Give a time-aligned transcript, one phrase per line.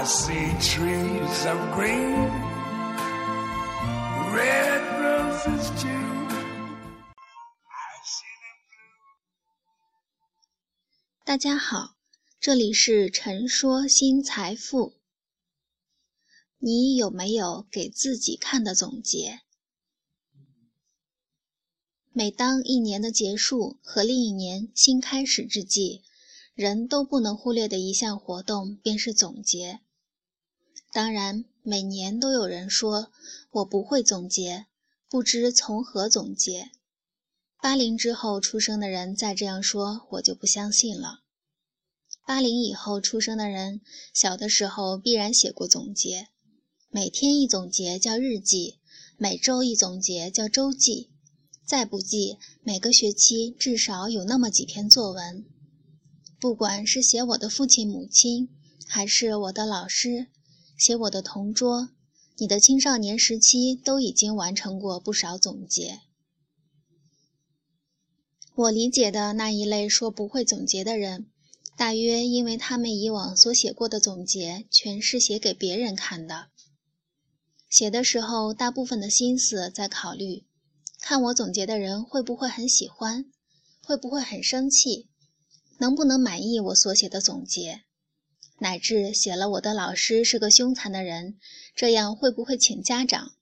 [0.00, 2.30] I see trees of green,
[4.32, 5.88] red roses too.
[7.68, 8.96] I see them blue.
[11.26, 11.96] 大家好，
[12.40, 14.94] 这里是陈说新财富。
[16.56, 19.40] 你有没有给自己看的总结？
[22.10, 26.02] 每当一年的结束和另一年新开始之际，
[26.54, 29.80] 人都不能忽略的一项活动便是总结。
[30.92, 33.12] 当然，每年都有人说
[33.50, 34.66] 我不会总结，
[35.08, 36.70] 不知从何总结。
[37.62, 41.20] 八零之后出生的人再这样说，我就不相信了。
[42.26, 43.80] 八零以后出生的人，
[44.14, 46.28] 小的时候必然写过总结。
[46.88, 48.78] 每天一总结叫日记，
[49.16, 51.10] 每周一总结叫周记，
[51.64, 55.44] 再不济，每个学期至少有那么几篇作文。
[56.40, 58.48] 不管是写我的父亲母亲，
[58.86, 60.28] 还是我的老师，
[60.80, 61.90] 写我的同桌，
[62.38, 66.00] 你的青少年时期都已经完成过不少总结。
[68.54, 71.26] 我理解的那一类说不会总结的人，
[71.76, 76.48] 大约因为他们以往所写过的总结全是写给别人看的。
[77.68, 80.46] 写的时候，大部分的心思在考虑：
[80.98, 83.26] 看我总结的人会不会很喜欢，
[83.84, 85.10] 会不会很生气，
[85.78, 87.82] 能不能满意我所写的总结，
[88.60, 91.38] 乃至写了我的老师是个凶残的人，
[91.74, 93.32] 这样会不会请家长？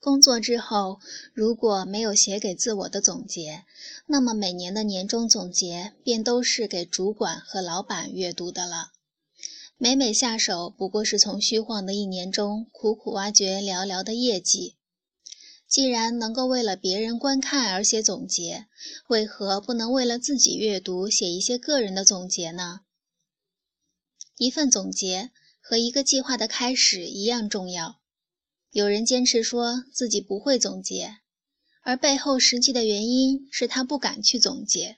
[0.00, 0.98] 工作之后，
[1.32, 3.64] 如果没有写给自我的总结，
[4.06, 8.92] 那么每年的年终总结便都是给主管和老板阅读的了。
[9.76, 14.76] 每每下手，不过是从虚晃的一年中苦苦挖掘寥寥的业绩。
[15.68, 18.66] 既然能够为了别人观看而写总结，
[19.08, 22.80] 为何不能为了自己阅读写一些个人的总结呢？
[24.40, 28.00] 一份总结和一个计划的开始一样重要。
[28.70, 31.18] 有人坚持说自己不会总结，
[31.82, 34.96] 而背后实际的原因是他不敢去总结。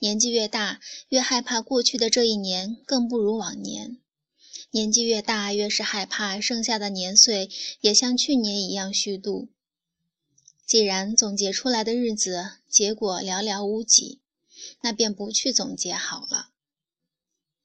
[0.00, 4.00] 年纪越大，越害怕过去的这一年更不如往年；
[4.72, 7.48] 年纪越大，越是害怕剩下的年岁
[7.80, 9.50] 也像去年一样虚度。
[10.66, 14.20] 既然总结出来的日子结果寥寥无几，
[14.82, 16.50] 那便不去总结好了。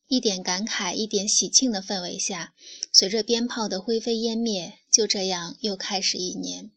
[0.07, 2.53] 一点感慨，一点喜庆的氛围下，
[2.91, 6.71] 随着鞭炮的灰飞烟灭，就这样又开始一年。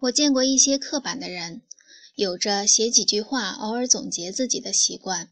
[0.00, 1.62] 我见过一些刻板的人。
[2.16, 5.30] 有着写几句话，偶尔总结自己的习惯。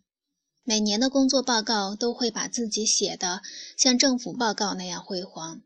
[0.63, 3.43] 每年的工作报告都会把自己写的
[3.77, 5.61] 像政府报告那样辉煌。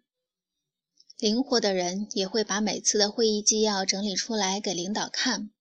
[1.19, 5.52] 灵活的人也会把每次的会议纪要整理出来给领导看。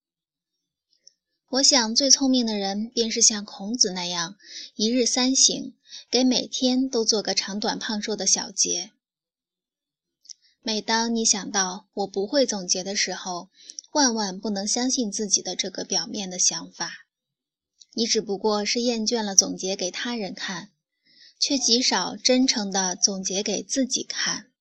[1.51, 4.38] 我想，最聪明的人便是像孔子那样，
[4.75, 5.73] 一日三省，
[6.09, 8.91] 给每天都做个长短胖瘦的小结。
[10.61, 13.50] 每当你想到我不会总结的时候，
[13.91, 17.06] 万万不能相信自己的这个表面的想法，
[17.95, 20.69] 你只不过是厌倦了总结给他人看，
[21.38, 24.51] 却极少真诚的总结给自己看。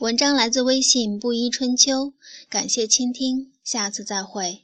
[0.00, 2.14] 文章来自微信布衣春秋，
[2.48, 4.63] 感谢倾听，下次再会。